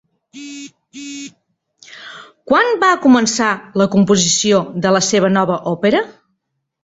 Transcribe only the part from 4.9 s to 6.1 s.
la seva nova òpera?